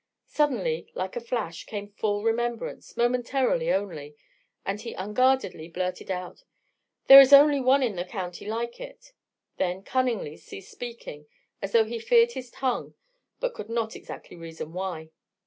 [0.25, 4.15] Suddenly, like a flash, came full remembrance momentarily, only
[4.65, 6.43] and he unguardedly blurted out:
[7.05, 9.11] "There is only one in the county like it";
[9.57, 11.27] then cunningly ceased speaking
[11.61, 12.95] as though he feared his tongue,
[13.39, 15.11] but could not exactly reason why.